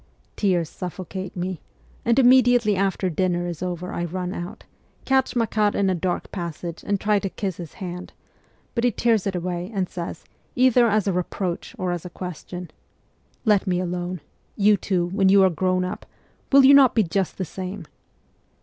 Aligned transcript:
'Tears 0.41 0.67
suffocate 0.67 1.35
me, 1.35 1.61
and 2.03 2.17
immediately 2.17 2.75
after 2.75 3.07
dinner 3.07 3.45
is 3.45 3.61
over 3.61 3.93
I 3.93 4.03
run 4.05 4.33
out, 4.33 4.63
catch 5.05 5.35
Makar 5.35 5.73
in 5.77 5.91
a 5.91 5.93
dark 5.93 6.31
passage 6.31 6.83
and 6.83 6.99
try 6.99 7.19
to 7.19 7.29
kiss 7.29 7.57
his 7.57 7.73
hand; 7.73 8.11
but 8.73 8.83
he 8.83 8.89
tears 8.89 9.27
it 9.27 9.35
away, 9.35 9.69
and 9.71 9.87
says, 9.87 10.25
either 10.55 10.87
as 10.87 11.05
a 11.07 11.13
reproach 11.13 11.75
or 11.77 11.91
as 11.91 12.03
a 12.03 12.09
question,' 12.09 12.71
Let 13.45 13.67
me 13.67 13.79
alone; 13.79 14.21
you, 14.55 14.75
too, 14.75 15.05
when 15.05 15.29
you 15.29 15.43
are 15.43 15.51
grown 15.51 15.85
up, 15.85 16.07
will 16.51 16.65
you 16.65 16.73
not 16.73 16.95
be 16.95 17.03
just 17.03 17.37
the 17.37 17.45
same 17.45 17.85